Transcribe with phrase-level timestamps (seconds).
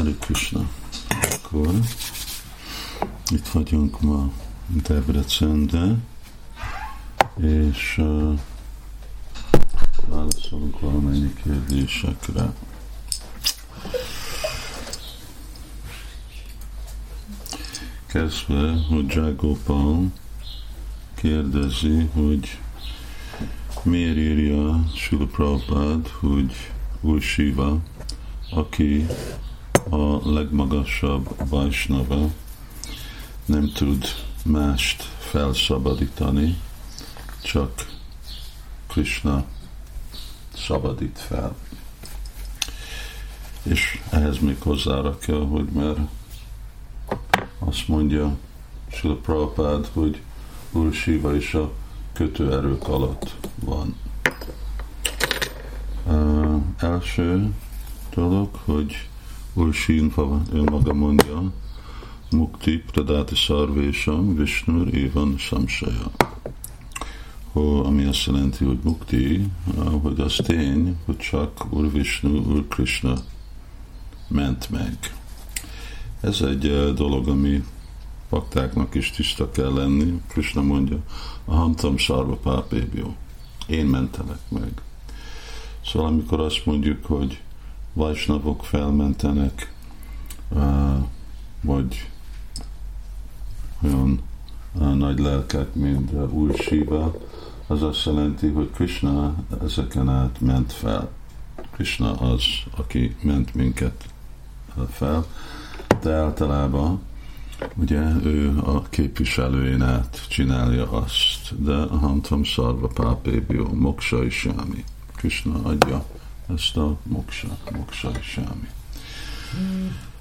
[0.00, 0.70] Hare Krishna.
[1.08, 1.74] Akkor
[3.30, 4.30] itt vagyunk ma
[4.66, 5.94] Debrecenbe,
[7.40, 8.38] és uh,
[10.06, 12.52] válaszolunk valamennyi kérdésekre.
[18.06, 20.12] Kezdve, hogy Jagopal
[21.14, 22.58] kérdezi, hogy
[23.82, 26.52] miért írja Sula Prabhupád, hogy
[27.00, 27.78] új Shiva,
[28.50, 29.06] aki
[29.88, 32.30] a legmagasabb Vajsnava
[33.44, 34.04] nem tud
[34.44, 36.58] mást felszabadítani,
[37.42, 37.86] csak
[38.86, 39.44] Krishna
[40.54, 41.56] szabadít fel.
[43.62, 45.98] És ehhez még hozzárakja, hogy mert
[47.58, 48.36] azt mondja
[48.92, 50.20] Sila Prabhupád, hogy
[50.72, 50.94] Úr
[51.36, 51.72] is a
[52.12, 53.96] kötőerők alatt van.
[56.06, 57.52] Uh, első
[58.14, 59.08] dolog, hogy
[59.54, 61.52] Úr Sínfa önmaga mondja,
[62.30, 66.10] Mukti Pradati Sarvésam Vishnur Évan Samsaya.
[67.82, 69.50] Ami azt jelenti, hogy Mukti,
[70.02, 73.14] hogy az tény, hogy csak Úr Vishnu, Úr Krishna
[74.28, 74.98] ment meg.
[76.20, 77.64] Ez egy dolog, ami
[78.28, 80.20] paktáknak is tiszta kell lenni.
[80.26, 80.98] Krishna mondja,
[81.44, 83.14] a hantam sarva pápébjó.
[83.66, 84.82] Én mentelek meg.
[85.84, 87.40] Szóval amikor azt mondjuk, hogy
[87.92, 89.72] vajsnavok felmentenek,
[91.60, 92.08] vagy
[93.82, 94.22] olyan
[94.96, 97.14] nagy lelkek, mint Úr Shiva,
[97.66, 101.10] az azt jelenti, hogy Krishna ezeken át ment fel.
[101.70, 102.42] Krishna az,
[102.76, 104.04] aki ment minket
[104.90, 105.26] fel,
[106.02, 107.00] de általában
[107.76, 114.48] ugye ő a képviselőjén át csinálja azt, de a hantam szarva pápébió, moksa is.
[115.16, 116.04] Krishna adja
[116.54, 118.68] ezt a moksa, moksa semmi.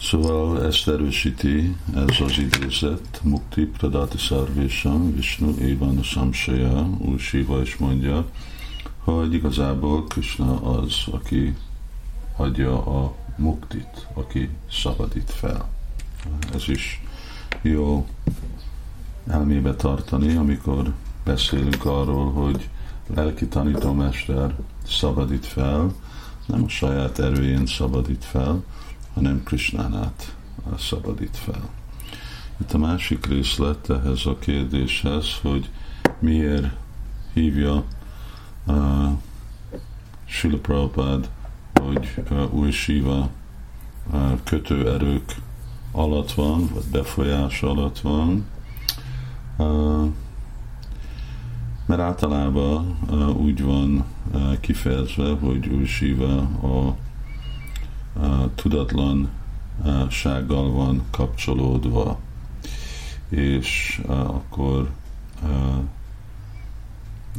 [0.00, 7.20] Szóval ezt erősíti ez az idézet, Mukti Pradati Sarvésam, Vishnu Évan Samsaya, Úr
[7.62, 8.26] is mondja,
[8.98, 11.56] hogy igazából Krishna az, aki
[12.36, 15.68] adja a muktit, aki szabadít fel.
[16.54, 17.02] Ez is
[17.62, 18.06] jó
[19.26, 20.92] elmébe tartani, amikor
[21.24, 22.68] beszélünk arról, hogy
[23.14, 24.54] lelki tanítómester
[24.86, 25.94] szabadít fel,
[26.46, 28.64] nem a saját erőjén szabadít fel,
[29.14, 30.34] hanem Krishnánát
[30.78, 31.68] szabadít fel.
[32.60, 35.70] Itt a másik részlet ehhez a kérdéshez, hogy
[36.18, 36.66] miért
[37.32, 37.84] hívja
[38.66, 39.10] uh,
[40.24, 41.30] Srila Prabhupád,
[41.80, 43.30] hogy uh, új Shiva
[44.12, 45.34] uh, kötőerők
[45.92, 48.46] alatt van, vagy befolyás alatt van,
[49.56, 50.08] uh,
[51.86, 54.04] mert általában uh, úgy van
[54.60, 56.96] kifejezve, hogy Úr Shiva a
[58.54, 62.18] tudatlansággal van kapcsolódva,
[63.28, 64.90] és akkor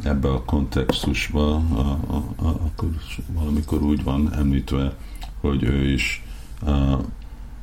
[0.02, 1.54] ebbe a kontextusba
[2.36, 2.88] akkor
[3.26, 4.96] valamikor úgy van említve,
[5.40, 6.22] hogy ő is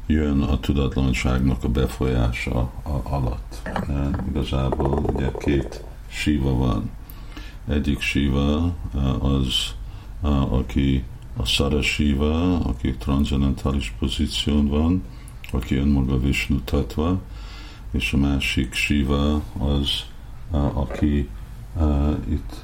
[0.05, 2.71] jön a tudatlanságnak a befolyása
[3.03, 3.61] alatt.
[4.29, 6.89] Igazából ugye két síva van.
[7.67, 8.75] Egyik síva
[9.19, 9.73] az,
[10.49, 11.03] aki
[11.37, 15.03] a Sara Shiva, aki transzendentális pozíción van,
[15.51, 17.21] aki önmaga Vishnu tatva,
[17.91, 19.89] és a másik Shiva az,
[20.73, 21.29] aki
[21.75, 22.63] uh, itt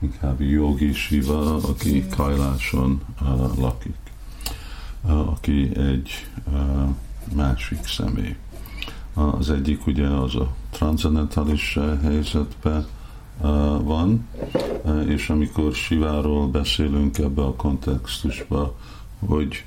[0.00, 3.96] inkább jogi Shiva, aki Kajláson uh, lakik,
[5.02, 6.26] aki egy
[7.34, 8.36] másik személy.
[9.14, 12.86] Az egyik ugye az a transzendentális helyzetben
[13.82, 14.28] van,
[15.06, 18.76] és amikor Siváról beszélünk ebbe a kontextusba,
[19.26, 19.64] hogy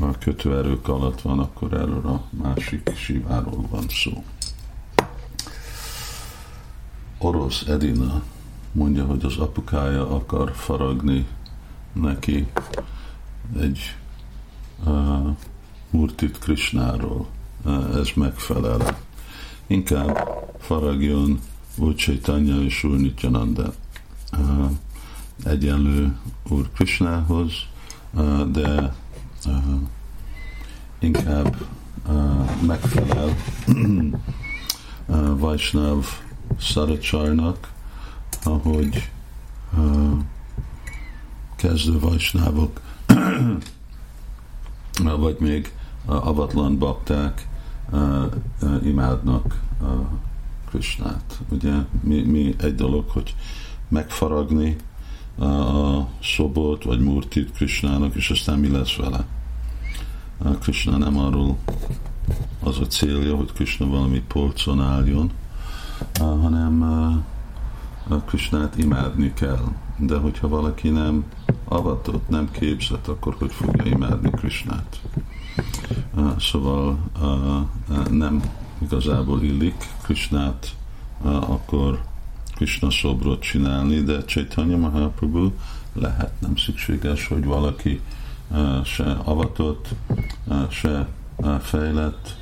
[0.00, 4.24] a kötőerők alatt van, akkor erről a másik Siváról van szó.
[7.18, 8.22] Orosz Edina
[8.72, 11.26] mondja, hogy az apukája akar faragni
[11.92, 12.46] neki
[13.60, 13.96] egy
[14.84, 15.36] uh,
[15.90, 17.26] Murtit Krisnáról.
[17.64, 18.98] Uh, ez megfelel.
[19.66, 20.28] Inkább
[20.58, 21.40] faragjon
[21.76, 23.72] Úr Chaitanya és Úr Nityananda.
[25.44, 26.16] Egyenlő
[26.48, 27.52] Úr Krishnához,
[28.52, 28.94] de
[30.98, 31.56] inkább
[32.66, 33.36] megfelel
[35.38, 36.06] Vaishnav
[36.58, 37.72] Saracharnak,
[38.42, 39.10] ahogy
[41.56, 42.80] kezdő Vaishnávok,
[45.18, 45.72] vagy még
[46.04, 47.48] avatlan bakták
[48.82, 49.60] imádnak
[50.74, 51.40] Krisnát.
[51.48, 53.34] Ugye mi, mi egy dolog, hogy
[53.88, 54.76] megfaragni
[55.38, 59.26] a szobot vagy murtit Krisnának, és aztán mi lesz vele.
[60.60, 61.56] Krishna nem arról
[62.62, 65.30] az a célja, hogy Krishna valami polcon álljon,
[66.18, 66.84] hanem
[68.26, 69.72] Krishnát imádni kell.
[69.96, 71.24] De hogyha valaki nem
[71.64, 75.00] avatott, nem képzett, akkor hogy fogja imádni Krishnát?
[76.38, 76.98] Szóval
[78.10, 78.42] nem
[78.84, 80.74] igazából illik Krishnát,
[81.22, 82.02] akkor
[82.54, 85.52] Krishna szobrot csinálni, de Chaitanya Mahaprabhu
[85.92, 88.00] lehet, nem szükséges, hogy valaki
[88.84, 89.88] se avatott,
[90.70, 91.08] se
[91.60, 92.36] fejlett,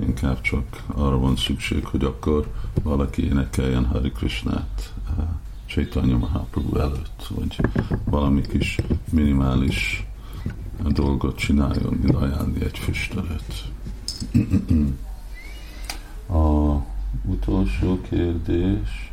[0.00, 2.52] inkább csak arra van szükség, hogy akkor
[2.82, 4.92] valaki énekeljen Hari Krishnát
[5.66, 7.60] Chaitanya Mahaprabhu előtt, vagy
[8.04, 8.78] valami kis
[9.10, 10.06] minimális
[10.82, 13.70] dolgot csináljon, mint ajánlni egy füstölet.
[16.28, 16.76] A
[17.24, 19.12] utolsó kérdés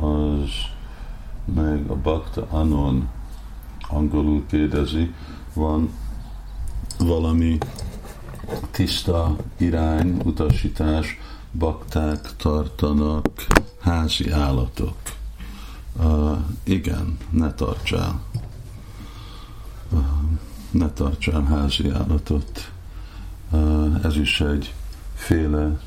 [0.00, 0.48] az
[1.54, 3.08] meg a Bakta Anon
[3.88, 5.14] angolul kérdezi,
[5.54, 5.90] van
[6.98, 7.58] valami
[8.70, 11.18] tiszta irány, utasítás,
[11.52, 13.46] bakták tartanak
[13.80, 14.96] házi állatok.
[15.96, 18.22] Uh, igen, ne tartsál.
[19.90, 20.04] Uh,
[20.70, 22.70] ne tartsál házi állatot.
[23.50, 24.74] Uh, ez is egy
[25.14, 25.78] féle uh,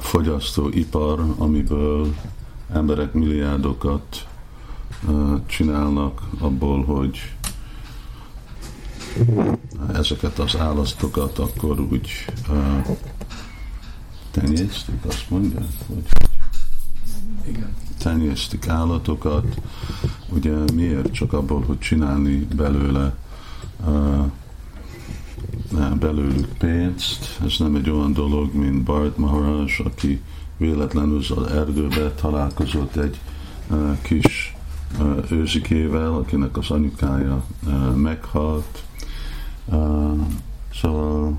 [0.00, 2.14] fogyasztóipar, amiből
[2.72, 4.26] emberek milliárdokat
[5.46, 7.18] csinálnak abból, hogy
[9.92, 12.10] ezeket az állatokat akkor úgy
[12.48, 12.96] uh,
[14.30, 15.60] tenyésztik, azt mondja?
[15.86, 16.04] Hogy,
[17.46, 17.74] Igen.
[17.98, 19.60] Tenyésztik állatokat,
[20.28, 21.12] ugye miért?
[21.12, 23.14] Csak abból, hogy csinálni belőle
[23.86, 24.24] uh,
[26.00, 27.40] belőlük pénzt.
[27.44, 30.20] Ez nem egy olyan dolog, mint Bart Maharaj, aki
[30.56, 33.18] véletlenül az erdőbe találkozott egy
[33.70, 34.56] uh, kis
[35.00, 38.82] uh, őzikével, akinek az anyukája uh, meghalt,
[40.74, 41.36] Szóval,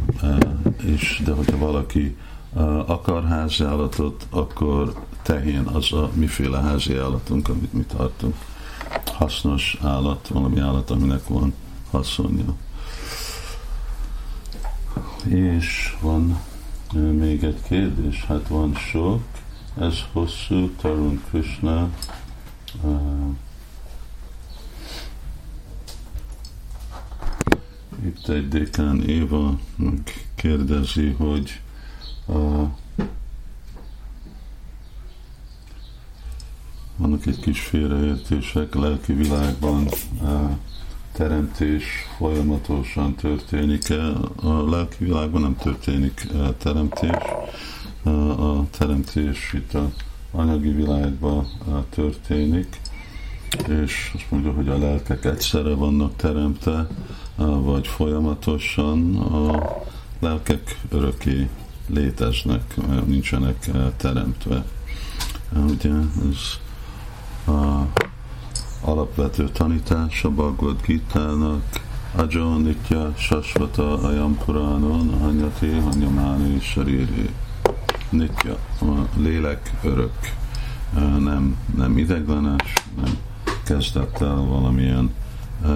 [0.83, 2.17] és, de hogyha valaki
[2.85, 8.35] akar házi állatot, akkor tehén az a miféle házi állatunk, amit mi tartunk.
[9.05, 11.53] Hasznos állat, valami állat, aminek van
[11.91, 12.55] haszonja.
[15.27, 16.39] És van
[16.91, 19.23] még egy kérdés, hát van sok,
[19.79, 21.89] ez hosszú, Tarun Krishna,
[28.05, 29.59] Itt egy Dékán Éva
[30.35, 31.61] kérdezi, hogy
[32.27, 32.33] a,
[36.95, 39.87] vannak egy kis félreértések, lelki világban
[41.13, 41.83] teremtés
[42.17, 44.01] folyamatosan történik-e?
[44.35, 46.27] A lelki világban nem történik
[46.57, 47.21] teremtés,
[48.37, 49.89] a teremtés itt a
[50.31, 51.47] anyagi világban
[51.89, 52.81] történik,
[53.67, 56.87] és azt mondja, hogy a lelkek egyszerre vannak teremte,
[57.37, 59.73] vagy folyamatosan a
[60.19, 61.49] lelkek örökké
[61.87, 62.75] léteznek,
[63.05, 64.63] nincsenek teremtve.
[65.69, 65.91] Ugye
[66.29, 66.59] ez
[67.55, 67.87] a
[68.85, 71.63] alapvető tanítás a Bhagavad Gita-nak,
[72.15, 77.29] Ajo Nitya Sasvata Ayam Puranon Hanyati Hanyamáni Sariri
[78.09, 80.13] Nitya, a lélek örök,
[81.19, 83.17] nem, nem ideglenes, nem
[83.63, 85.13] kezdett el valamilyen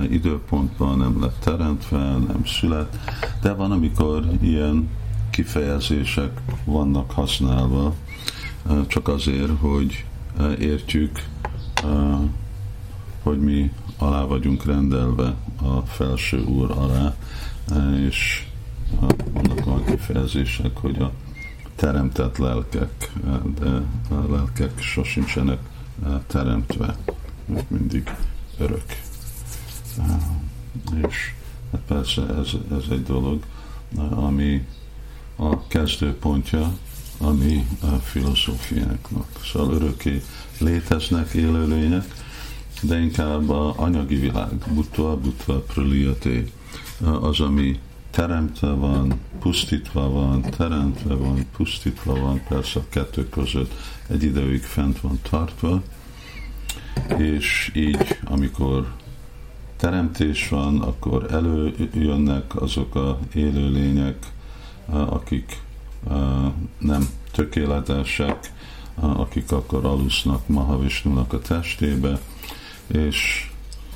[0.10, 3.00] időpontban nem lett teremtve, nem szület,
[3.42, 4.90] de van, amikor ilyen
[5.30, 7.94] kifejezések vannak használva,
[8.88, 10.06] csak azért, hogy
[10.60, 11.24] értjük,
[13.28, 17.16] hogy mi alá vagyunk rendelve a felső úr alá,
[18.08, 18.48] és
[19.32, 21.12] vannak olyan kifejezések, hogy a
[21.76, 23.12] teremtett lelkek,
[23.60, 25.60] de a lelkek sosincsenek
[26.28, 26.98] teremtve,
[27.46, 28.16] mert mindig
[28.58, 28.86] örök.
[31.08, 31.34] És
[31.72, 33.44] hát persze ez, ez egy dolog,
[34.10, 34.68] ami
[35.36, 36.78] a kezdőpontja
[37.18, 39.28] a mi a filozófiánknak.
[39.52, 40.24] Szóval örökké
[40.60, 42.17] léteznek élőlények,
[42.82, 46.44] de inkább a anyagi világ, butva, butva, praliate,
[47.22, 47.80] az, ami
[48.12, 53.74] teremtve van, pusztítva van, teremtve van, pusztítva van, persze a kettő között
[54.08, 55.82] egy ideig fent van tartva,
[57.18, 58.94] és így, amikor
[59.76, 64.32] teremtés van, akkor előjönnek azok a élőlények,
[64.86, 65.62] akik
[66.78, 68.52] nem tökéletesek,
[68.96, 72.20] akik akkor alusznak Mahavisnunak a testébe,
[72.88, 73.50] és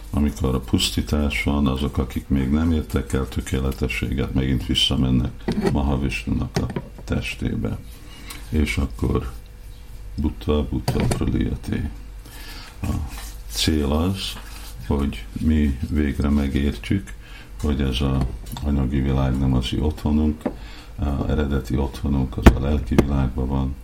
[0.10, 5.32] amikor a pusztítás van, azok, akik még nem értek el tökéletességet, megint visszamennek
[5.72, 6.66] Mahavisnunak a
[7.04, 7.78] testébe.
[8.50, 9.32] És akkor
[10.16, 11.90] Buddha, Buddha Praliyati.
[12.82, 12.92] A
[13.50, 14.34] cél az,
[14.88, 17.14] hogy mi végre megértjük,
[17.62, 18.28] hogy ez a
[18.64, 20.42] anyagi világ nem az otthonunk,
[20.96, 23.76] a eredeti otthonunk az a lelki világban van,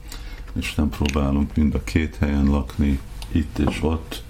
[0.53, 2.99] és nem próbálunk mind a két helyen lakni,
[3.31, 4.23] itt és ott,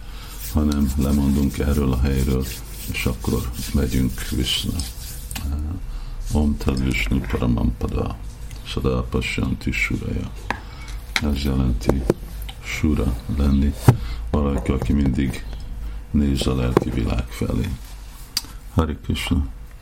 [0.58, 2.46] hanem lemondunk erről a helyről,
[2.92, 4.70] és akkor megyünk vissza.
[6.34, 8.18] Om Tad Vishnu Paramampada
[8.64, 10.32] Sada Pasyanti Suraya.
[11.24, 12.02] Ez jelenti
[12.64, 13.74] Sura lenni,
[14.32, 15.46] valaki, aki mindig
[16.12, 17.70] néz a lelki világ felé.
[18.74, 19.57] Hari Krishna.